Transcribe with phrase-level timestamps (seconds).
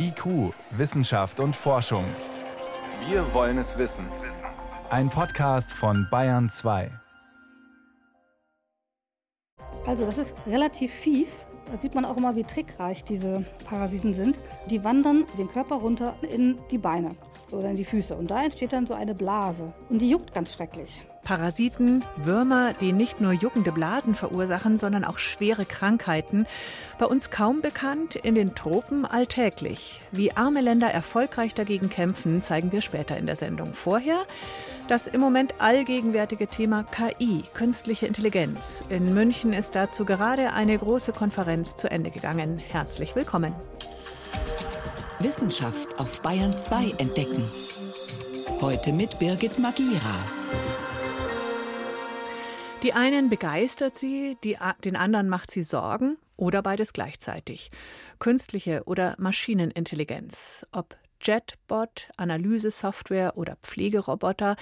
[0.00, 2.04] IQ, Wissenschaft und Forschung.
[3.08, 4.06] Wir wollen es wissen.
[4.90, 6.90] Ein Podcast von Bayern 2.
[9.86, 11.46] Also das ist relativ fies.
[11.66, 14.38] Da sieht man auch immer, wie trickreich diese Parasiten sind.
[14.70, 17.16] Die wandern den Körper runter in die Beine
[17.50, 18.14] oder in die Füße.
[18.14, 19.74] Und da entsteht dann so eine Blase.
[19.88, 21.02] Und die juckt ganz schrecklich.
[21.28, 26.46] Parasiten, Würmer, die nicht nur juckende Blasen verursachen, sondern auch schwere Krankheiten.
[26.98, 30.00] Bei uns kaum bekannt, in den Tropen alltäglich.
[30.10, 33.74] Wie arme Länder erfolgreich dagegen kämpfen, zeigen wir später in der Sendung.
[33.74, 34.24] Vorher
[34.88, 38.82] das im Moment allgegenwärtige Thema KI, künstliche Intelligenz.
[38.88, 42.56] In München ist dazu gerade eine große Konferenz zu Ende gegangen.
[42.56, 43.52] Herzlich willkommen.
[45.18, 47.44] Wissenschaft auf Bayern 2 entdecken.
[48.62, 50.24] Heute mit Birgit Magira.
[52.84, 57.72] Die einen begeistert sie, die, den anderen macht sie Sorgen oder beides gleichzeitig.
[58.20, 64.54] Künstliche oder Maschinenintelligenz, ob Jetbot, Analysesoftware oder Pflegeroboter.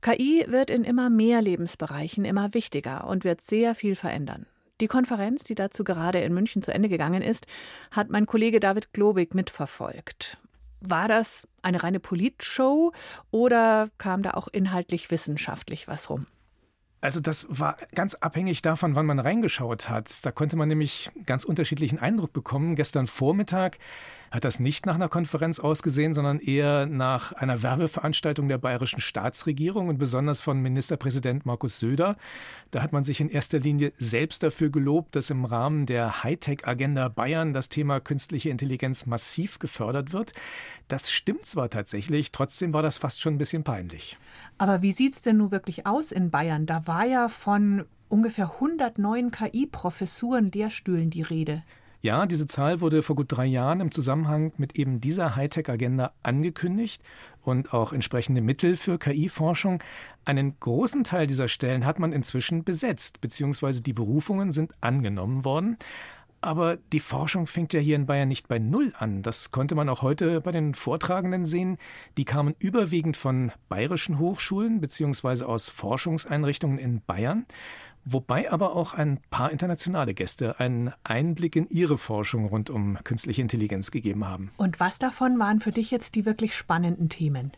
[0.00, 4.46] KI wird in immer mehr Lebensbereichen immer wichtiger und wird sehr viel verändern.
[4.80, 7.48] Die Konferenz, die dazu gerade in München zu Ende gegangen ist,
[7.90, 10.38] hat mein Kollege David Globig mitverfolgt.
[10.80, 12.92] War das eine reine Politshow
[13.32, 16.26] oder kam da auch inhaltlich wissenschaftlich was rum?
[17.00, 20.24] Also das war ganz abhängig davon, wann man reingeschaut hat.
[20.24, 22.74] Da konnte man nämlich ganz unterschiedlichen Eindruck bekommen.
[22.74, 23.78] Gestern Vormittag
[24.30, 29.88] hat das nicht nach einer Konferenz ausgesehen, sondern eher nach einer Werbeveranstaltung der bayerischen Staatsregierung
[29.88, 32.16] und besonders von Ministerpräsident Markus Söder.
[32.70, 37.08] Da hat man sich in erster Linie selbst dafür gelobt, dass im Rahmen der Hightech-Agenda
[37.08, 40.32] Bayern das Thema künstliche Intelligenz massiv gefördert wird.
[40.88, 44.16] Das stimmt zwar tatsächlich, trotzdem war das fast schon ein bisschen peinlich.
[44.58, 46.66] Aber wie sieht es denn nun wirklich aus in Bayern?
[46.66, 51.62] Da war ja von ungefähr 100 neuen KI-Professuren, Lehrstühlen die Rede.
[52.02, 57.02] Ja, diese Zahl wurde vor gut drei Jahren im Zusammenhang mit eben dieser Hightech-Agenda angekündigt
[57.42, 59.82] und auch entsprechende Mittel für KI-Forschung.
[60.24, 65.78] Einen großen Teil dieser Stellen hat man inzwischen besetzt, beziehungsweise die Berufungen sind angenommen worden.
[66.42, 69.22] Aber die Forschung fängt ja hier in Bayern nicht bei Null an.
[69.22, 71.78] Das konnte man auch heute bei den Vortragenden sehen.
[72.18, 77.46] Die kamen überwiegend von bayerischen Hochschulen beziehungsweise aus Forschungseinrichtungen in Bayern
[78.06, 83.42] wobei aber auch ein paar internationale Gäste einen Einblick in ihre Forschung rund um künstliche
[83.42, 84.50] Intelligenz gegeben haben.
[84.56, 87.52] Und was davon waren für dich jetzt die wirklich spannenden Themen?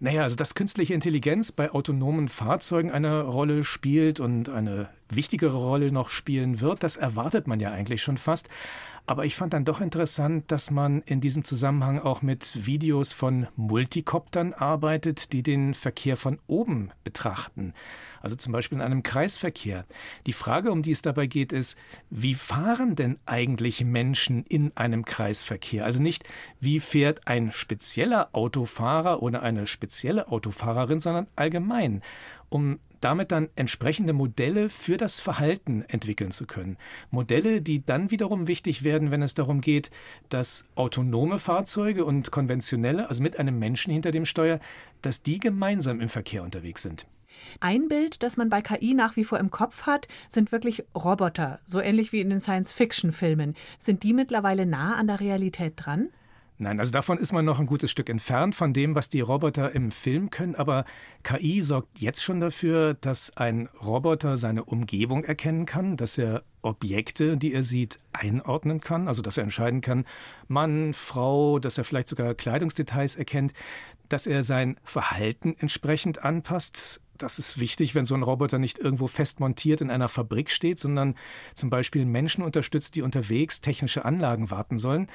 [0.00, 5.90] Naja, also dass künstliche Intelligenz bei autonomen Fahrzeugen eine Rolle spielt und eine wichtigere Rolle
[5.90, 8.48] noch spielen wird, das erwartet man ja eigentlich schon fast.
[9.08, 13.46] Aber ich fand dann doch interessant, dass man in diesem Zusammenhang auch mit Videos von
[13.56, 17.72] Multikoptern arbeitet, die den Verkehr von oben betrachten.
[18.20, 19.86] Also zum Beispiel in einem Kreisverkehr.
[20.26, 21.78] Die Frage, um die es dabei geht, ist,
[22.10, 25.86] wie fahren denn eigentlich Menschen in einem Kreisverkehr?
[25.86, 26.24] Also nicht,
[26.60, 32.02] wie fährt ein spezieller Autofahrer oder eine spezielle Autofahrerin, sondern allgemein
[32.50, 36.76] um damit dann entsprechende Modelle für das Verhalten entwickeln zu können.
[37.10, 39.90] Modelle, die dann wiederum wichtig werden, wenn es darum geht,
[40.28, 44.60] dass autonome Fahrzeuge und konventionelle, also mit einem Menschen hinter dem Steuer,
[45.02, 47.06] dass die gemeinsam im Verkehr unterwegs sind.
[47.60, 51.60] Ein Bild, das man bei KI nach wie vor im Kopf hat, sind wirklich Roboter,
[51.64, 53.54] so ähnlich wie in den Science-Fiction-Filmen.
[53.78, 56.08] Sind die mittlerweile nah an der Realität dran?
[56.60, 59.72] Nein, also davon ist man noch ein gutes Stück entfernt von dem, was die Roboter
[59.76, 60.56] im Film können.
[60.56, 60.84] Aber
[61.22, 67.36] KI sorgt jetzt schon dafür, dass ein Roboter seine Umgebung erkennen kann, dass er Objekte,
[67.36, 70.04] die er sieht, einordnen kann, also dass er entscheiden kann,
[70.48, 73.52] Mann, Frau, dass er vielleicht sogar Kleidungsdetails erkennt,
[74.08, 77.00] dass er sein Verhalten entsprechend anpasst.
[77.18, 80.78] Das ist wichtig, wenn so ein Roboter nicht irgendwo fest montiert in einer Fabrik steht,
[80.78, 81.16] sondern
[81.52, 85.08] zum Beispiel Menschen unterstützt, die unterwegs technische Anlagen warten sollen.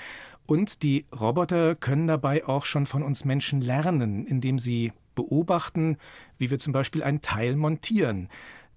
[0.47, 5.97] Und die Roboter können dabei auch schon von uns Menschen lernen, indem sie beobachten,
[6.37, 8.29] wie wir zum Beispiel ein Teil montieren.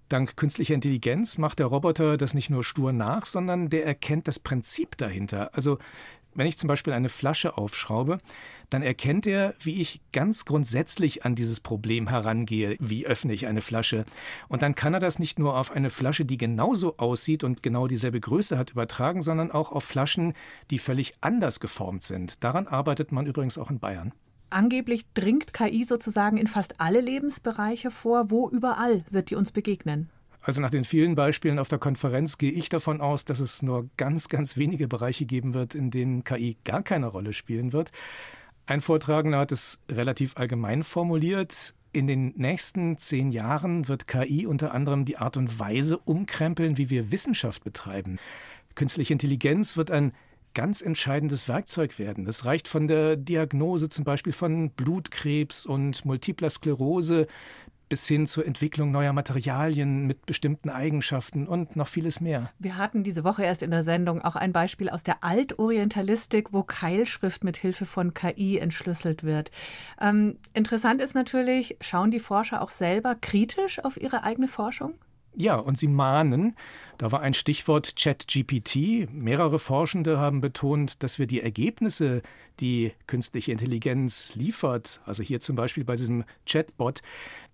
[0.09, 4.39] Dank künstlicher Intelligenz macht der Roboter das nicht nur stur nach, sondern der erkennt das
[4.39, 5.51] Prinzip dahinter.
[5.55, 5.79] Also
[6.37, 8.19] wenn ich zum Beispiel eine Flasche aufschraube,
[8.71, 13.61] dann erkennt er, wie ich ganz grundsätzlich an dieses Problem herangehe, wie öffne ich eine
[13.61, 14.05] Flasche.
[14.49, 17.87] Und dann kann er das nicht nur auf eine Flasche, die genauso aussieht und genau
[17.87, 20.35] dieselbe Größe hat, übertragen, sondern auch auf Flaschen,
[20.71, 22.43] die völlig anders geformt sind.
[22.43, 24.13] Daran arbeitet man übrigens auch in Bayern.
[24.51, 28.31] Angeblich dringt KI sozusagen in fast alle Lebensbereiche vor.
[28.31, 30.11] Wo überall wird die uns begegnen?
[30.47, 33.91] Also nach den vielen Beispielen auf der Konferenz gehe ich davon aus, dass es nur
[33.97, 37.91] ganz, ganz wenige Bereiche geben wird, in denen KI gar keine Rolle spielen wird.
[38.65, 41.75] Ein Vortragender hat es relativ allgemein formuliert.
[41.93, 46.91] In den nächsten zehn Jahren wird KI unter anderem die Art und Weise umkrempeln, wie
[46.91, 48.21] wir Wissenschaft betreiben.
[48.77, 50.13] Künstliche Intelligenz wird ein
[50.55, 52.25] ganz entscheidendes Werkzeug werden.
[52.25, 57.27] Das reicht von der Diagnose zum Beispiel von Blutkrebs und multipler Sklerose
[57.89, 62.51] bis hin zur Entwicklung neuer Materialien mit bestimmten Eigenschaften und noch vieles mehr.
[62.59, 66.63] Wir hatten diese Woche erst in der Sendung auch ein Beispiel aus der Altorientalistik, wo
[66.63, 69.51] Keilschrift mit Hilfe von KI entschlüsselt wird.
[70.01, 74.95] Ähm, interessant ist natürlich, schauen die Forscher auch selber kritisch auf ihre eigene Forschung?
[75.39, 76.57] Ja, und sie mahnen,
[76.97, 79.07] da war ein Stichwort ChatGPT.
[79.13, 82.23] Mehrere Forschende haben betont, dass wir die Ergebnisse,
[82.59, 87.03] die künstliche Intelligenz liefert, also hier zum Beispiel bei diesem Chatbot,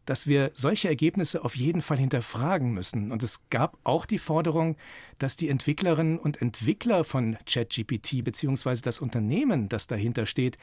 [0.06, 3.12] dass wir solche Ergebnisse auf jeden Fall hinterfragen müssen.
[3.12, 4.76] Und es gab auch die Forderung,
[5.18, 8.80] dass die Entwicklerinnen und Entwickler von ChatGPT bzw.
[8.82, 10.58] das Unternehmen, das dahinter steht,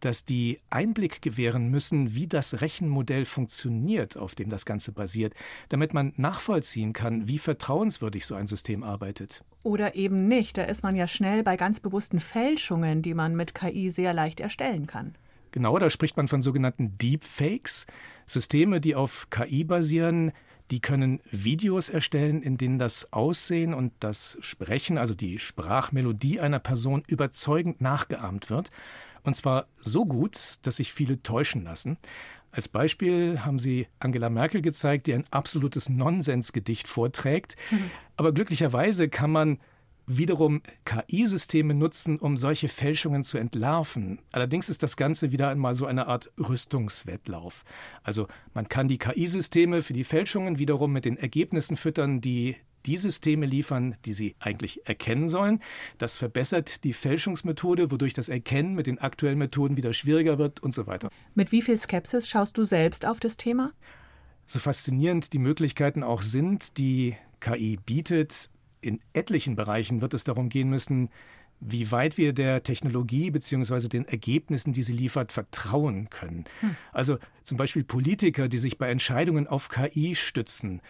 [0.00, 5.34] dass die Einblick gewähren müssen, wie das Rechenmodell funktioniert, auf dem das Ganze basiert,
[5.68, 9.44] damit man nachvollziehen kann, wie vertrauenswürdig so ein System arbeitet.
[9.62, 10.58] Oder eben nicht.
[10.58, 14.40] Da ist man ja schnell bei ganz bewussten Fälschungen, die man mit KI sehr leicht
[14.40, 15.16] erstellen kann.
[15.52, 17.86] Genau, da spricht man von sogenannten Deepfakes.
[18.26, 20.32] Systeme, die auf KI basieren,
[20.70, 26.58] die können Videos erstellen, in denen das Aussehen und das Sprechen, also die Sprachmelodie einer
[26.58, 28.70] Person überzeugend nachgeahmt wird.
[29.22, 31.98] Und zwar so gut, dass sich viele täuschen lassen.
[32.50, 37.56] Als Beispiel haben sie Angela Merkel gezeigt, die ein absolutes Nonsensgedicht vorträgt.
[37.70, 37.90] Mhm.
[38.16, 39.58] Aber glücklicherweise kann man
[40.06, 44.20] wiederum KI-Systeme nutzen, um solche Fälschungen zu entlarven.
[44.32, 47.64] Allerdings ist das Ganze wieder einmal so eine Art Rüstungswettlauf.
[48.02, 52.56] Also man kann die KI-Systeme für die Fälschungen wiederum mit den Ergebnissen füttern, die
[52.86, 55.60] die Systeme liefern, die sie eigentlich erkennen sollen.
[55.98, 60.74] Das verbessert die Fälschungsmethode, wodurch das Erkennen mit den aktuellen Methoden wieder schwieriger wird und
[60.74, 61.08] so weiter.
[61.34, 63.72] Mit wie viel Skepsis schaust du selbst auf das Thema?
[64.46, 68.50] So faszinierend die Möglichkeiten auch sind, die KI bietet,
[68.84, 71.08] in etlichen Bereichen wird es darum gehen müssen,
[71.60, 73.88] wie weit wir der Technologie bzw.
[73.88, 76.44] den Ergebnissen, die sie liefert, vertrauen können.
[76.60, 76.76] Hm.
[76.92, 80.82] Also zum Beispiel Politiker, die sich bei Entscheidungen auf KI stützen,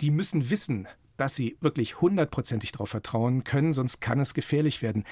[0.00, 5.04] die müssen wissen, dass sie wirklich hundertprozentig darauf vertrauen können, sonst kann es gefährlich werden.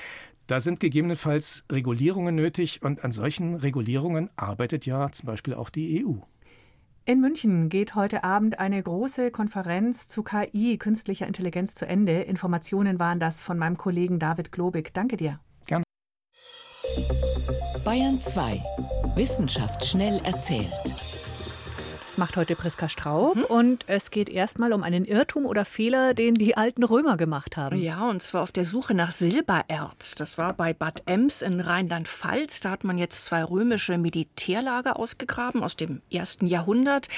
[0.47, 6.05] Da sind gegebenenfalls Regulierungen nötig und an solchen Regulierungen arbeitet ja zum Beispiel auch die
[6.05, 6.15] EU.
[7.06, 12.20] In München geht heute Abend eine große Konferenz zu KI, künstlicher Intelligenz, zu Ende.
[12.23, 14.93] Informationen waren das von meinem Kollegen David Globig.
[14.93, 15.41] Danke dir.
[15.67, 15.85] Gerne.
[17.85, 18.62] Bayern 2.
[19.17, 20.70] Wissenschaft schnell erzählt
[22.21, 23.45] macht heute Priska Straub mhm.
[23.45, 27.79] und es geht erstmal um einen Irrtum oder Fehler, den die alten Römer gemacht haben.
[27.79, 30.17] Ja, und zwar auf der Suche nach Silbererz.
[30.17, 32.61] Das war bei Bad Ems in Rheinland-Pfalz.
[32.61, 37.09] Da hat man jetzt zwei römische Militärlager ausgegraben aus dem ersten Jahrhundert.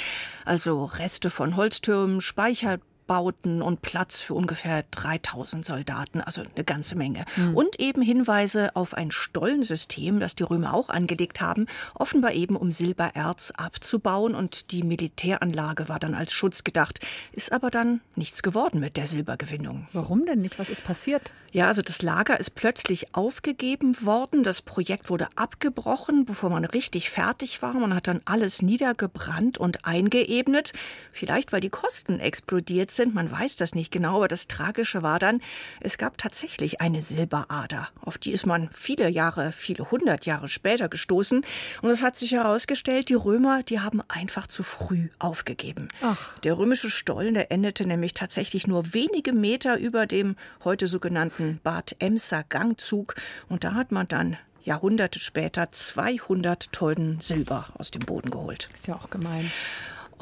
[0.44, 2.78] Also Reste von Holztürmen, Speicher,
[3.12, 7.26] Bauten und Platz für ungefähr 3000 Soldaten, also eine ganze Menge.
[7.36, 7.54] Mhm.
[7.54, 12.72] Und eben Hinweise auf ein Stollensystem, das die Römer auch angelegt haben, offenbar eben um
[12.72, 17.00] Silbererz abzubauen und die Militäranlage war dann als Schutz gedacht.
[17.32, 19.88] Ist aber dann nichts geworden mit der Silbergewinnung.
[19.92, 20.58] Warum denn nicht?
[20.58, 21.32] Was ist passiert?
[21.54, 24.42] Ja, also das Lager ist plötzlich aufgegeben worden.
[24.42, 27.74] Das Projekt wurde abgebrochen, bevor man richtig fertig war.
[27.74, 30.72] Man hat dann alles niedergebrannt und eingeebnet.
[31.12, 33.14] Vielleicht, weil die Kosten explodiert sind sind.
[33.14, 35.40] Man weiß das nicht genau, aber das Tragische war dann,
[35.80, 37.88] es gab tatsächlich eine Silberader.
[38.00, 41.44] Auf die ist man viele Jahre, viele hundert Jahre später gestoßen.
[41.82, 45.88] Und es hat sich herausgestellt, die Römer, die haben einfach zu früh aufgegeben.
[46.00, 46.38] Ach.
[46.40, 51.96] Der römische Stollen, der endete nämlich tatsächlich nur wenige Meter über dem heute sogenannten Bad
[51.98, 53.14] Emser Gangzug.
[53.48, 58.68] Und da hat man dann Jahrhunderte später 200 Tonnen Silber aus dem Boden geholt.
[58.72, 59.50] Ist ja auch gemein.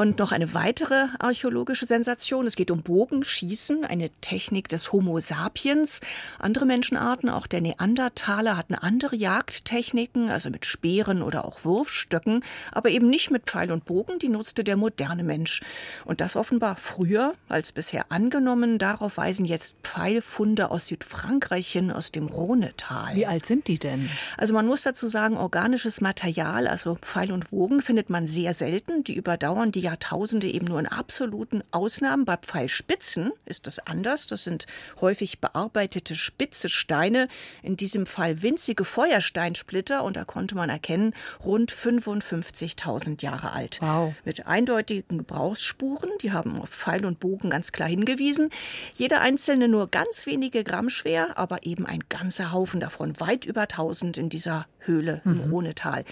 [0.01, 2.47] Und noch eine weitere archäologische Sensation.
[2.47, 6.01] Es geht um Bogenschießen, eine Technik des Homo sapiens.
[6.39, 12.43] Andere Menschenarten, auch der Neandertaler, hatten andere Jagdtechniken, also mit Speeren oder auch Wurfstöcken,
[12.73, 14.19] aber eben nicht mit Pfeil und Bogen.
[14.19, 15.61] Die nutzte der moderne Mensch.
[16.07, 18.79] Und das offenbar früher als bisher angenommen.
[18.79, 23.17] Darauf weisen jetzt Pfeilfunde aus Südfrankreich hin, aus dem Rhonetal.
[23.17, 24.09] Wie alt sind die denn?
[24.39, 29.05] Also man muss dazu sagen, organisches Material, also Pfeil und Bogen, findet man sehr selten.
[29.05, 32.25] Die überdauern die Jahrtausende eben nur in absoluten Ausnahmen.
[32.25, 34.29] Bei Pfeilspitzen ist das anders.
[34.29, 34.67] Das sind
[35.01, 37.27] häufig bearbeitete spitze Steine,
[37.63, 41.13] in diesem Fall winzige Feuersteinsplitter und da konnte man erkennen,
[41.45, 43.79] rund 55.000 Jahre alt.
[43.81, 44.15] Wow.
[44.25, 48.51] Mit eindeutigen Gebrauchsspuren, die haben auf Pfeil und Bogen ganz klar hingewiesen.
[48.95, 53.63] Jeder einzelne nur ganz wenige Gramm schwer, aber eben ein ganzer Haufen davon, weit über
[53.63, 55.53] 1000 in dieser Höhle im mhm.
[55.53, 56.05] Rhonetal.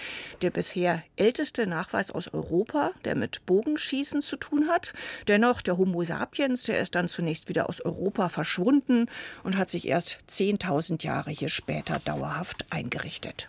[0.42, 4.92] Der bisher älteste Nachweis aus Europa, der mit Bogenschießen zu tun hat.
[5.26, 9.06] Dennoch, der Homo sapiens, der ist dann zunächst wieder aus Europa verschwunden
[9.42, 13.48] und hat sich erst 10.000 Jahre hier später dauerhaft eingerichtet.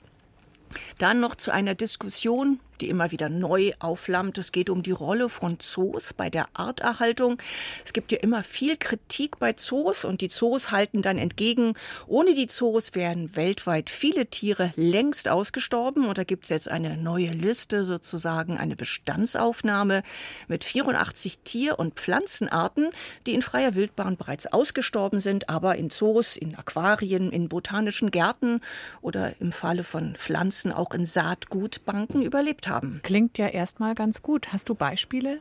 [0.98, 4.38] Dann noch zu einer Diskussion die immer wieder neu aufflammt.
[4.38, 7.38] Es geht um die Rolle von Zoos bei der Arterhaltung.
[7.84, 11.74] Es gibt ja immer viel Kritik bei Zoos und die Zoos halten dann entgegen,
[12.08, 16.06] ohne die Zoos wären weltweit viele Tiere längst ausgestorben.
[16.06, 20.04] Und da gibt es jetzt eine neue Liste, sozusagen eine Bestandsaufnahme
[20.48, 22.90] mit 84 Tier- und Pflanzenarten,
[23.28, 28.62] die in freier Wildbahn bereits ausgestorben sind, aber in Zoos, in Aquarien, in botanischen Gärten
[29.02, 33.02] oder im Falle von Pflanzen auch in Saatgutbanken überlebt haben.
[33.04, 34.54] Klingt ja erstmal ganz gut.
[34.54, 35.40] Hast du Beispiele?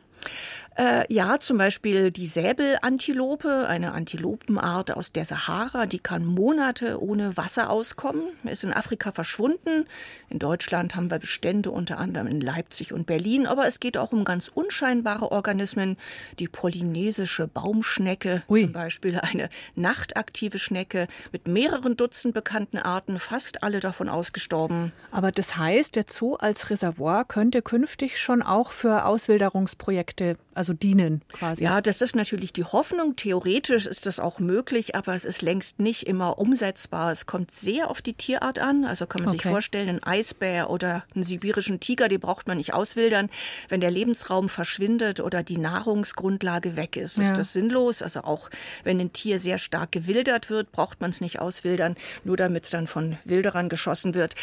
[0.79, 7.35] Äh, ja, zum Beispiel die Säbelantilope, eine Antilopenart aus der Sahara, die kann Monate ohne
[7.35, 9.87] Wasser auskommen, ist in Afrika verschwunden.
[10.29, 14.13] In Deutschland haben wir Bestände unter anderem in Leipzig und Berlin, aber es geht auch
[14.13, 15.97] um ganz unscheinbare Organismen,
[16.39, 18.61] die polynesische Baumschnecke, Ui.
[18.61, 24.93] zum Beispiel eine nachtaktive Schnecke mit mehreren Dutzend bekannten Arten, fast alle davon ausgestorben.
[25.11, 30.08] Aber das heißt, der Zoo als Reservoir könnte künftig schon auch für Auswilderungsprojekte
[30.53, 31.63] also dienen quasi.
[31.63, 33.15] Ja, das ist natürlich die Hoffnung.
[33.15, 37.11] Theoretisch ist das auch möglich, aber es ist längst nicht immer umsetzbar.
[37.11, 38.85] Es kommt sehr auf die Tierart an.
[38.85, 39.37] Also kann man okay.
[39.37, 43.29] sich vorstellen, ein Eisbär oder einen sibirischen Tiger, die braucht man nicht auswildern.
[43.69, 47.23] Wenn der Lebensraum verschwindet oder die Nahrungsgrundlage weg ist, ja.
[47.23, 48.01] ist das sinnlos.
[48.01, 48.49] Also auch
[48.83, 52.69] wenn ein Tier sehr stark gewildert wird, braucht man es nicht auswildern, nur damit es
[52.69, 54.35] dann von Wilderern geschossen wird.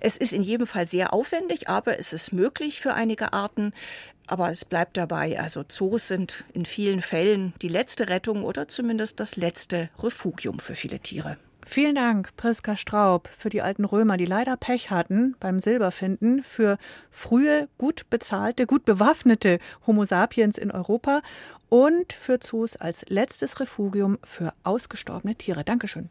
[0.00, 3.72] Es ist in jedem Fall sehr aufwendig, aber es ist möglich für einige Arten.
[4.26, 9.20] Aber es bleibt dabei, also Zoos sind in vielen Fällen die letzte Rettung oder zumindest
[9.20, 11.36] das letzte Refugium für viele Tiere.
[11.64, 16.76] Vielen Dank, Priska Straub, für die alten Römer, die leider Pech hatten beim Silberfinden, für
[17.10, 21.22] frühe, gut bezahlte, gut bewaffnete Homo sapiens in Europa
[21.68, 25.62] und für Zoos als letztes Refugium für ausgestorbene Tiere.
[25.64, 26.10] Dankeschön.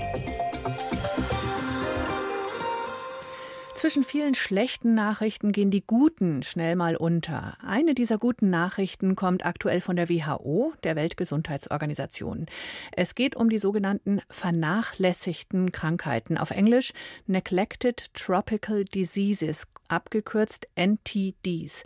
[3.81, 7.57] Zwischen vielen schlechten Nachrichten gehen die guten schnell mal unter.
[7.65, 12.45] Eine dieser guten Nachrichten kommt aktuell von der WHO, der Weltgesundheitsorganisation.
[12.91, 16.93] Es geht um die sogenannten vernachlässigten Krankheiten, auf Englisch
[17.25, 21.83] Neglected Tropical Diseases, abgekürzt NTDs.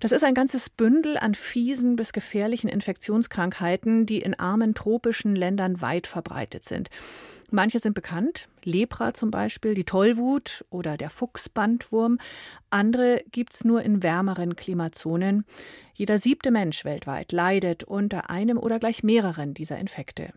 [0.00, 5.80] Das ist ein ganzes Bündel an fiesen bis gefährlichen Infektionskrankheiten, die in armen tropischen Ländern
[5.80, 6.88] weit verbreitet sind.
[7.52, 12.18] Manche sind bekannt, Lepra zum Beispiel, die Tollwut oder der Fuchsbandwurm.
[12.70, 15.44] Andere gibt es nur in wärmeren Klimazonen.
[15.94, 20.32] Jeder siebte Mensch weltweit leidet unter einem oder gleich mehreren dieser Infekte.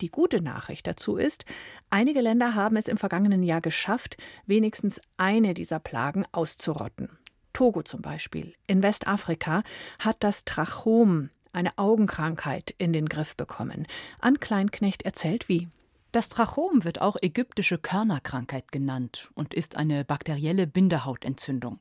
[0.00, 1.44] Die gute Nachricht dazu ist,
[1.90, 4.16] einige Länder haben es im vergangenen Jahr geschafft,
[4.46, 7.10] wenigstens eine dieser Plagen auszurotten.
[7.52, 9.62] Togo zum Beispiel in Westafrika
[9.98, 13.86] hat das Trachom, eine Augenkrankheit, in den Griff bekommen.
[14.18, 15.68] An Kleinknecht erzählt wie.
[16.14, 21.80] Das Trachom wird auch ägyptische Körnerkrankheit genannt und ist eine bakterielle Bindehautentzündung.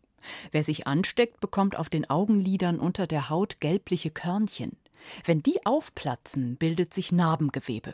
[0.49, 4.75] Wer sich ansteckt, bekommt auf den Augenlidern unter der Haut gelbliche Körnchen.
[5.23, 7.93] Wenn die aufplatzen, bildet sich Narbengewebe.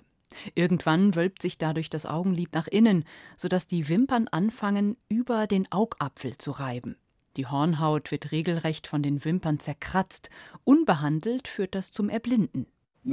[0.55, 3.03] Irgendwann wölbt sich dadurch das Augenlid nach innen,
[3.36, 6.96] sodass die Wimpern anfangen, über den Augapfel zu reiben.
[7.36, 10.29] Die Hornhaut wird regelrecht von den Wimpern zerkratzt.
[10.63, 12.65] Unbehandelt führt das zum Erblinden.
[13.03, 13.11] Die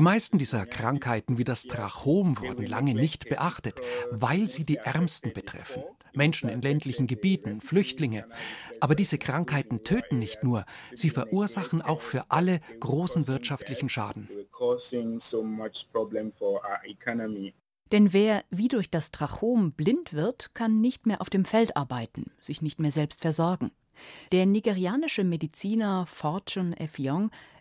[0.00, 5.82] meisten dieser Krankheiten wie das Trachom wurden lange nicht beachtet, weil sie die Ärmsten betreffen.
[6.14, 8.26] Menschen in ländlichen Gebieten, Flüchtlinge.
[8.80, 14.28] Aber diese Krankheiten töten nicht nur, sie verursachen auch für alle großen wirtschaftlichen Schaden.
[17.92, 22.30] Denn wer wie durch das Trachom blind wird, kann nicht mehr auf dem Feld arbeiten,
[22.40, 23.70] sich nicht mehr selbst versorgen.
[24.30, 26.98] Der nigerianische Mediziner Fortune F.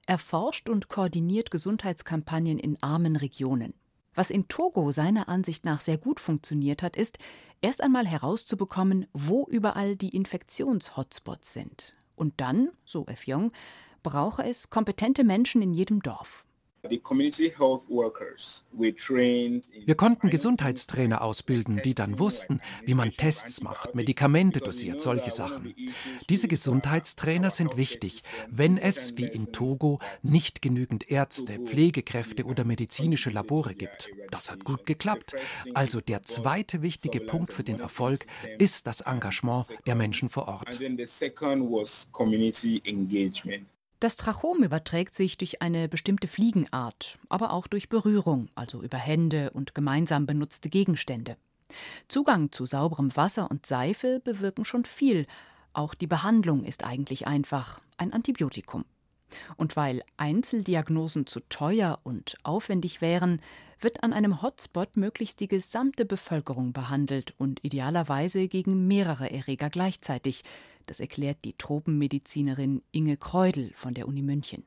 [0.07, 3.73] Erforscht und koordiniert Gesundheitskampagnen in armen Regionen.
[4.15, 7.19] Was in Togo seiner Ansicht nach sehr gut funktioniert hat, ist,
[7.61, 11.95] erst einmal herauszubekommen, wo überall die Infektionshotspots sind.
[12.15, 13.25] Und dann, so F.
[13.27, 13.51] Young,
[14.01, 16.45] brauche es kompetente Menschen in jedem Dorf.
[19.85, 25.73] Wir konnten Gesundheitstrainer ausbilden, die dann wussten, wie man Tests macht, Medikamente dosiert, solche Sachen.
[26.29, 33.29] Diese Gesundheitstrainer sind wichtig, wenn es, wie in Togo, nicht genügend Ärzte, Pflegekräfte oder medizinische
[33.29, 34.09] Labore gibt.
[34.31, 35.35] Das hat gut geklappt.
[35.73, 38.25] Also der zweite wichtige Punkt für den Erfolg
[38.57, 40.79] ist das Engagement der Menschen vor Ort.
[43.99, 49.49] Das Trachom überträgt sich durch eine bestimmte Fliegenart, aber auch durch Berührung, also über Hände
[49.51, 51.35] und gemeinsam benutzte Gegenstände.
[52.07, 55.25] Zugang zu sauberem Wasser und Seife bewirken schon viel.
[55.73, 58.85] Auch die Behandlung ist eigentlich einfach ein Antibiotikum.
[59.57, 63.41] Und weil Einzeldiagnosen zu teuer und aufwendig wären,
[63.79, 70.43] wird an einem Hotspot möglichst die gesamte Bevölkerung behandelt und idealerweise gegen mehrere Erreger gleichzeitig,
[70.87, 74.63] das erklärt die Tropenmedizinerin Inge Kreudel von der Uni München.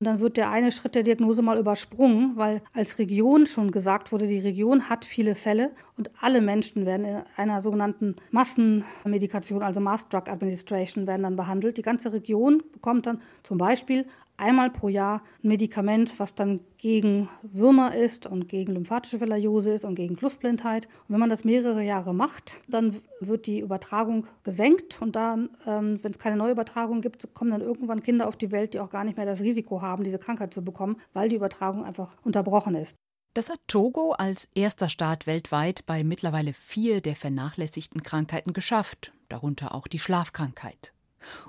[0.00, 4.12] Und dann wird der eine Schritt der Diagnose mal übersprungen, weil als Region schon gesagt
[4.12, 9.80] wurde, die Region hat viele Fälle und alle Menschen werden in einer sogenannten Massenmedikation, also
[9.80, 11.78] Mass Drug Administration, werden dann behandelt.
[11.78, 14.06] Die ganze Region bekommt dann zum Beispiel
[14.38, 19.84] einmal pro Jahr ein Medikament, was dann gegen Würmer ist und gegen lymphatische Filariose ist
[19.84, 20.86] und gegen Flussblindheit.
[20.86, 25.98] Und wenn man das mehrere Jahre macht, dann wird die Übertragung gesenkt und dann, ähm,
[26.02, 28.90] wenn es keine neue Übertragung gibt, kommen dann irgendwann Kinder auf die Welt, die auch
[28.90, 32.74] gar nicht mehr das Risiko haben, diese Krankheit zu bekommen, weil die Übertragung einfach unterbrochen
[32.74, 32.94] ist.
[33.34, 39.74] Das hat Togo als erster Staat weltweit bei mittlerweile vier der vernachlässigten Krankheiten geschafft, darunter
[39.74, 40.92] auch die Schlafkrankheit.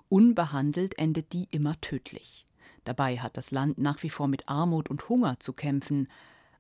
[0.10, 2.46] Unbehandelt endet die immer tödlich.
[2.84, 6.08] Dabei hat das Land nach wie vor mit Armut und Hunger zu kämpfen.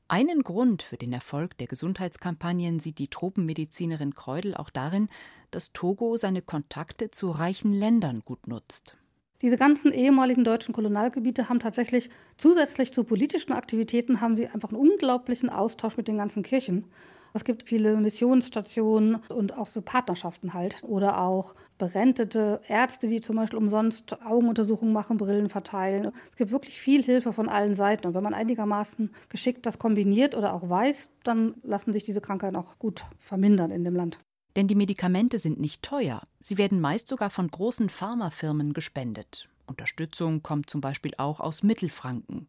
[0.08, 5.08] Einen Grund für den Erfolg der Gesundheitskampagnen sieht die Tropenmedizinerin Kreudel auch darin,
[5.52, 8.98] dass Togo seine Kontakte zu reichen Ländern gut nutzt.
[9.42, 14.82] Diese ganzen ehemaligen deutschen Kolonialgebiete haben tatsächlich zusätzlich zu politischen Aktivitäten haben sie einfach einen
[14.82, 16.86] unglaublichen Austausch mit den ganzen Kirchen.
[17.34, 20.84] Es gibt viele Missionsstationen und auch so Partnerschaften halt.
[20.84, 26.12] Oder auch berentete Ärzte, die zum Beispiel umsonst Augenuntersuchungen machen, Brillen verteilen.
[26.32, 28.08] Es gibt wirklich viel Hilfe von allen Seiten.
[28.08, 32.56] Und wenn man einigermaßen geschickt das kombiniert oder auch weiß, dann lassen sich diese Krankheiten
[32.56, 34.20] auch gut vermindern in dem Land.
[34.56, 36.24] Denn die Medikamente sind nicht teuer.
[36.42, 39.48] Sie werden meist sogar von großen Pharmafirmen gespendet.
[39.70, 42.48] Unterstützung kommt zum Beispiel auch aus Mittelfranken.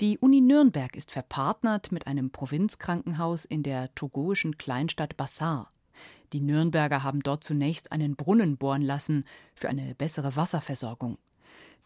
[0.00, 5.70] Die Uni Nürnberg ist verpartnert mit einem Provinzkrankenhaus in der togoischen Kleinstadt Bassar.
[6.32, 9.24] Die Nürnberger haben dort zunächst einen Brunnen bohren lassen
[9.54, 11.18] für eine bessere Wasserversorgung.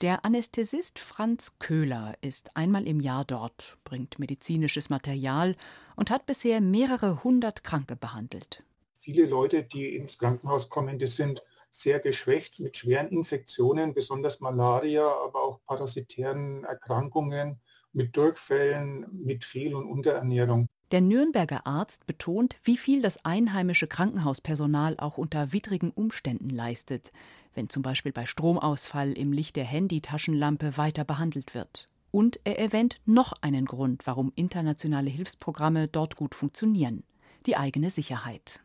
[0.00, 5.56] Der Anästhesist Franz Köhler ist einmal im Jahr dort, bringt medizinisches Material
[5.96, 8.62] und hat bisher mehrere hundert Kranke behandelt.
[8.94, 11.42] Viele Leute, die ins Krankenhaus kommen, die sind
[11.78, 17.60] sehr geschwächt mit schweren Infektionen, besonders Malaria, aber auch parasitären Erkrankungen,
[17.92, 20.68] mit Durchfällen, mit Fehl- und Unterernährung.
[20.90, 27.12] Der Nürnberger Arzt betont, wie viel das einheimische Krankenhauspersonal auch unter widrigen Umständen leistet,
[27.54, 31.88] wenn zum Beispiel bei Stromausfall im Licht der Handytaschenlampe weiter behandelt wird.
[32.10, 37.04] Und er erwähnt noch einen Grund, warum internationale Hilfsprogramme dort gut funktionieren
[37.46, 38.60] die eigene Sicherheit.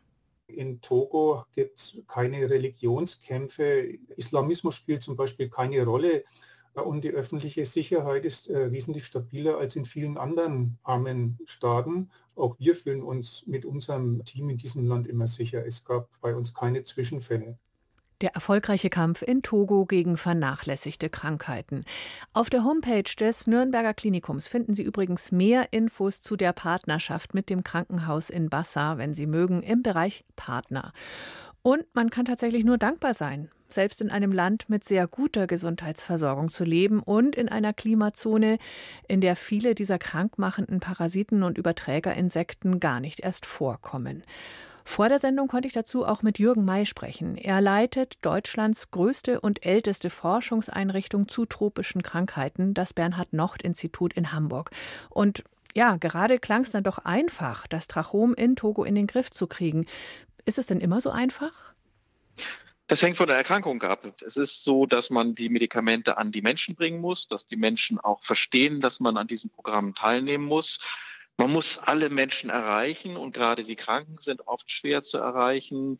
[0.46, 3.98] In Togo gibt es keine Religionskämpfe.
[4.16, 6.24] Islamismus spielt zum Beispiel keine Rolle.
[6.74, 12.10] Und die öffentliche Sicherheit ist äh, wesentlich stabiler als in vielen anderen armen Staaten.
[12.34, 15.64] Auch wir fühlen uns mit unserem Team in diesem Land immer sicher.
[15.64, 17.58] Es gab bei uns keine Zwischenfälle.
[18.20, 21.84] Der erfolgreiche Kampf in Togo gegen vernachlässigte Krankheiten.
[22.32, 27.50] Auf der Homepage des Nürnberger Klinikums finden Sie übrigens mehr Infos zu der Partnerschaft mit
[27.50, 30.92] dem Krankenhaus in Bassa, wenn Sie mögen, im Bereich Partner.
[31.62, 36.50] Und man kann tatsächlich nur dankbar sein, selbst in einem Land mit sehr guter Gesundheitsversorgung
[36.50, 38.58] zu leben und in einer Klimazone,
[39.08, 44.22] in der viele dieser krankmachenden Parasiten und Überträgerinsekten gar nicht erst vorkommen.
[44.84, 47.36] Vor der Sendung konnte ich dazu auch mit Jürgen May sprechen.
[47.36, 54.70] Er leitet Deutschlands größte und älteste Forschungseinrichtung zu tropischen Krankheiten, das Bernhard-Nocht-Institut in Hamburg.
[55.08, 55.42] Und
[55.74, 59.46] ja, gerade klang es dann doch einfach, das Trachom in Togo in den Griff zu
[59.46, 59.86] kriegen.
[60.44, 61.74] Ist es denn immer so einfach?
[62.86, 64.04] Das hängt von der Erkrankung ab.
[64.24, 67.98] Es ist so, dass man die Medikamente an die Menschen bringen muss, dass die Menschen
[67.98, 70.80] auch verstehen, dass man an diesem Programm teilnehmen muss.
[71.36, 75.98] Man muss alle Menschen erreichen und gerade die Kranken sind oft schwer zu erreichen.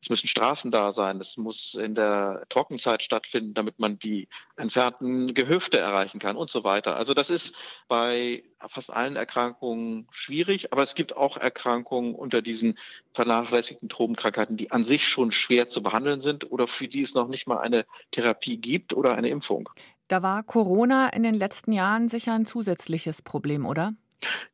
[0.00, 5.34] Es müssen Straßen da sein, es muss in der Trockenzeit stattfinden, damit man die entfernten
[5.34, 6.96] Gehöfte erreichen kann und so weiter.
[6.96, 7.56] Also das ist
[7.88, 12.78] bei fast allen Erkrankungen schwierig, aber es gibt auch Erkrankungen unter diesen
[13.14, 17.26] vernachlässigten Tropenkrankheiten, die an sich schon schwer zu behandeln sind oder für die es noch
[17.26, 19.68] nicht mal eine Therapie gibt oder eine Impfung.
[20.06, 23.94] Da war Corona in den letzten Jahren sicher ein zusätzliches Problem, oder?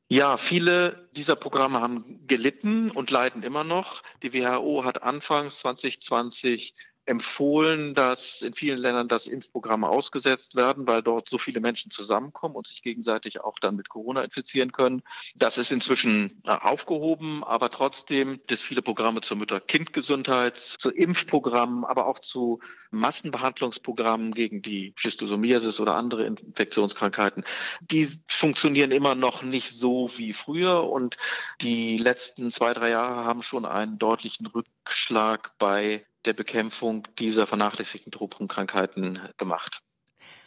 [0.09, 4.03] Ja, viele dieser Programme haben gelitten und leiden immer noch.
[4.22, 6.74] Die WHO hat anfangs 2020
[7.07, 12.55] empfohlen, dass in vielen Ländern das Impfprogramme ausgesetzt werden, weil dort so viele Menschen zusammenkommen
[12.55, 15.03] und sich gegenseitig auch dann mit Corona infizieren können.
[15.35, 22.07] Das ist inzwischen äh, aufgehoben, aber trotzdem es viele Programme zur Mütter-Kind-Gesundheit, zu Impfprogrammen, aber
[22.07, 27.45] auch zu Massenbehandlungsprogrammen gegen die Schistosomiasis oder andere Infektionskrankheiten.
[27.81, 31.17] Die funktionieren immer noch nicht so wie früher und
[31.61, 38.13] die letzten zwei, drei Jahre haben schon einen deutlichen Rückschlag bei der Bekämpfung dieser vernachlässigten
[38.13, 39.81] Tropenkrankheiten gemacht.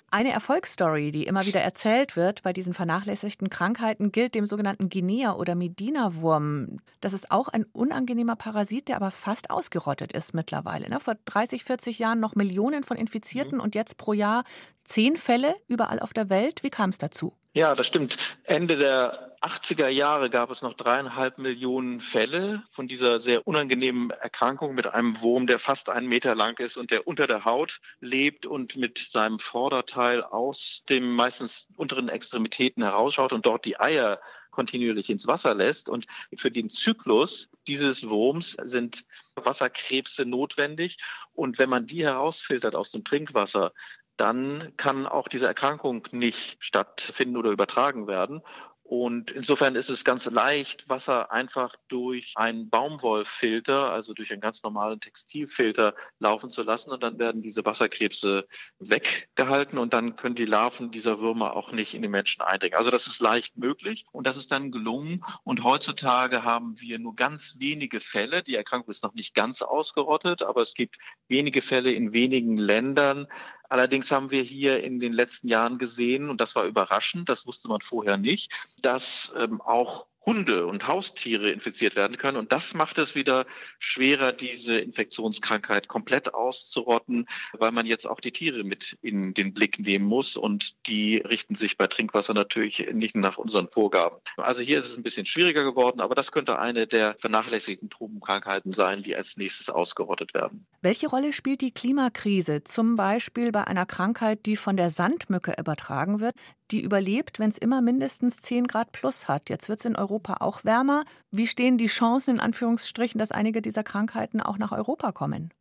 [0.09, 5.35] Eine Erfolgsstory, die immer wieder erzählt wird bei diesen vernachlässigten Krankheiten, gilt dem sogenannten Guinea-
[5.35, 6.77] oder Medina-Wurm.
[7.01, 10.89] Das ist auch ein unangenehmer Parasit, der aber fast ausgerottet ist mittlerweile.
[10.89, 11.01] Ne?
[11.01, 13.63] Vor 30, 40 Jahren noch Millionen von Infizierten mhm.
[13.63, 14.45] und jetzt pro Jahr
[14.85, 16.63] zehn Fälle überall auf der Welt.
[16.63, 17.33] Wie kam es dazu?
[17.57, 18.17] Ja, das stimmt.
[18.43, 24.75] Ende der 80er Jahre gab es noch dreieinhalb Millionen Fälle von dieser sehr unangenehmen Erkrankung
[24.75, 28.45] mit einem Wurm, der fast einen Meter lang ist und der unter der Haut lebt
[28.45, 34.19] und mit seinem Vorderteil aus dem meistens unteren Extremitäten herausschaut und dort die Eier
[34.51, 35.89] kontinuierlich ins Wasser lässt.
[35.89, 39.03] Und für den Zyklus dieses Wurms sind
[39.35, 40.97] Wasserkrebse notwendig.
[41.33, 43.73] Und wenn man die herausfiltert aus dem Trinkwasser,
[44.17, 48.41] dann kann auch diese Erkrankung nicht stattfinden oder übertragen werden.
[48.87, 54.63] Und insofern ist es ganz leicht, Wasser einfach durch einen Baumwollfilter, also durch einen ganz
[54.63, 56.91] normalen Textilfilter laufen zu lassen.
[56.91, 58.47] Und dann werden diese Wasserkrebse
[58.79, 62.77] weggehalten und dann können die Larven dieser Würmer auch nicht in die Menschen eindringen.
[62.77, 65.21] Also das ist leicht möglich und das ist dann gelungen.
[65.43, 68.41] Und heutzutage haben wir nur ganz wenige Fälle.
[68.41, 73.27] Die Erkrankung ist noch nicht ganz ausgerottet, aber es gibt wenige Fälle in wenigen Ländern,
[73.69, 77.67] Allerdings haben wir hier in den letzten Jahren gesehen, und das war überraschend, das wusste
[77.67, 82.37] man vorher nicht, dass ähm, auch Hunde und Haustiere infiziert werden können.
[82.37, 83.45] Und das macht es wieder
[83.79, 89.79] schwerer, diese Infektionskrankheit komplett auszurotten, weil man jetzt auch die Tiere mit in den Blick
[89.79, 90.35] nehmen muss.
[90.35, 94.17] Und die richten sich bei Trinkwasser natürlich nicht nach unseren Vorgaben.
[94.35, 98.73] Also hier ist es ein bisschen schwieriger geworden, aber das könnte eine der vernachlässigten Tropenkrankheiten
[98.73, 100.67] sein, die als nächstes ausgerottet werden.
[100.81, 106.19] Welche Rolle spielt die Klimakrise zum Beispiel bei einer Krankheit, die von der Sandmücke übertragen
[106.19, 106.35] wird?
[106.71, 109.49] Die überlebt, wenn es immer mindestens 10 Grad plus hat.
[109.49, 111.03] Jetzt wird es in Europa auch wärmer.
[111.31, 115.53] Wie stehen die Chancen in Anführungsstrichen, dass einige dieser Krankheiten auch nach Europa kommen?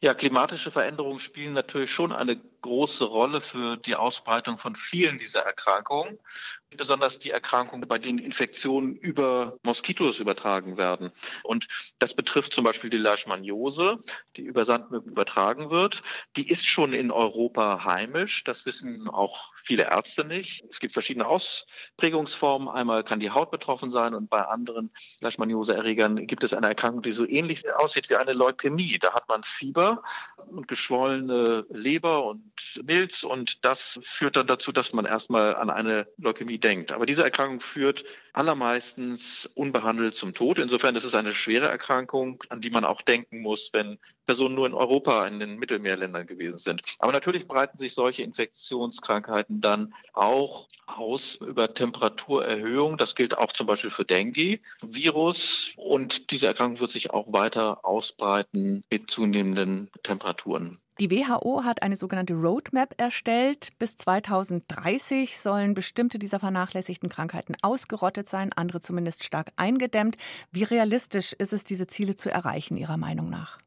[0.00, 5.40] Ja, klimatische Veränderungen spielen natürlich schon eine große Rolle für die Ausbreitung von vielen dieser
[5.40, 6.18] Erkrankungen
[6.76, 11.12] besonders die Erkrankungen, bei denen Infektionen über Moskitos übertragen werden.
[11.42, 13.98] Und das betrifft zum Beispiel die Leishmaniose,
[14.36, 16.02] die über Sandmücken übertragen wird.
[16.36, 18.44] Die ist schon in Europa heimisch.
[18.44, 20.64] Das wissen auch viele Ärzte nicht.
[20.70, 22.68] Es gibt verschiedene Ausprägungsformen.
[22.68, 27.12] Einmal kann die Haut betroffen sein und bei anderen Leishmaniose-Erregern gibt es eine Erkrankung, die
[27.12, 28.98] so ähnlich aussieht wie eine Leukämie.
[28.98, 30.02] Da hat man Fieber
[30.46, 36.06] und geschwollene Leber und Milz und das führt dann dazu, dass man erstmal an eine
[36.18, 36.92] Leukämie denkt.
[36.92, 40.58] Aber diese Erkrankung führt allermeistens unbehandelt zum Tod.
[40.58, 44.66] Insofern ist es eine schwere Erkrankung, an die man auch denken muss, wenn Personen nur
[44.66, 46.82] in Europa, in den Mittelmeerländern gewesen sind.
[46.98, 52.98] Aber natürlich breiten sich solche Infektionskrankheiten dann auch aus über Temperaturerhöhung.
[52.98, 55.72] Das gilt auch zum Beispiel für Dengue-Virus.
[55.76, 60.80] Und diese Erkrankung wird sich auch weiter ausbreiten mit zunehmenden Temperaturen.
[61.00, 63.70] Die WHO hat eine sogenannte Roadmap erstellt.
[63.80, 70.16] Bis 2030 sollen bestimmte dieser vernachlässigten Krankheiten ausgerottet sein, andere zumindest stark eingedämmt.
[70.52, 73.58] Wie realistisch ist es, diese Ziele zu erreichen, Ihrer Meinung nach?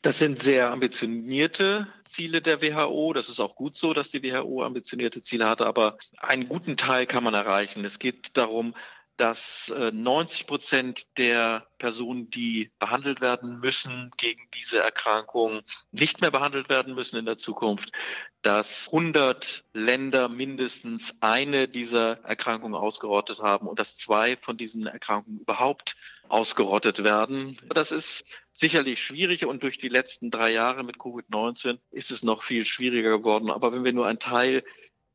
[0.00, 3.12] Das sind sehr ambitionierte Ziele der WHO.
[3.12, 7.04] Das ist auch gut so, dass die WHO ambitionierte Ziele hatte, aber einen guten Teil
[7.04, 7.84] kann man erreichen.
[7.84, 8.74] Es geht darum,
[9.22, 15.60] dass 90 äh, Prozent der Personen, die behandelt werden müssen gegen diese Erkrankung,
[15.92, 17.92] nicht mehr behandelt werden müssen in der Zukunft,
[18.42, 25.38] dass 100 Länder mindestens eine dieser Erkrankungen ausgerottet haben und dass zwei von diesen Erkrankungen
[25.38, 25.94] überhaupt
[26.28, 27.56] ausgerottet werden.
[27.68, 32.42] Das ist sicherlich schwierig und durch die letzten drei Jahre mit Covid-19 ist es noch
[32.42, 33.52] viel schwieriger geworden.
[33.52, 34.64] Aber wenn wir nur einen Teil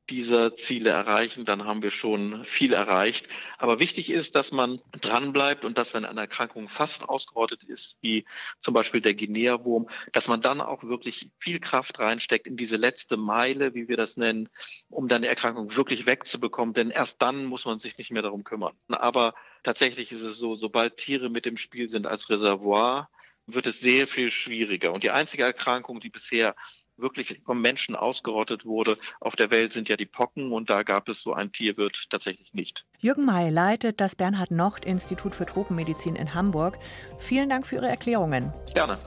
[0.10, 3.28] dieser Ziele erreichen, dann haben wir schon viel erreicht.
[3.58, 8.26] Aber wichtig ist, dass man dranbleibt und dass, wenn eine Erkrankung fast ausgerottet ist, wie
[8.60, 13.18] zum Beispiel der Guinea-Wurm, dass man dann auch wirklich viel Kraft reinsteckt in diese letzte
[13.18, 14.50] Meile, wie wir das nennen,
[14.90, 16.74] um dann die Erkrankung wirklich wegzubekommen.
[16.74, 18.76] Denn erst dann muss man sich nicht mehr darum kümmern.
[18.88, 23.10] Aber tatsächlich ist es so, sobald Tiere mit im Spiel sind als Reservoir,
[23.48, 24.94] wird es sehr viel schwieriger.
[24.94, 26.56] Und die einzige Erkrankung, die bisher
[26.98, 28.98] wirklich vom Menschen ausgerottet wurde.
[29.20, 32.54] Auf der Welt sind ja die Pocken und da gab es so ein Tierwirt tatsächlich
[32.54, 32.86] nicht.
[33.00, 36.78] Jürgen May leitet das Bernhard Nocht Institut für Tropenmedizin in Hamburg.
[37.20, 38.54] Vielen Dank für Ihre Erklärungen.
[38.74, 38.98] Gerne.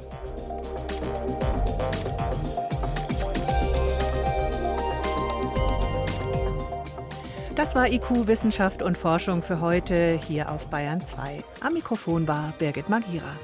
[7.56, 11.44] Das war IQ Wissenschaft und Forschung für heute hier auf Bayern 2.
[11.60, 13.36] Am Mikrofon war Birgit Magira.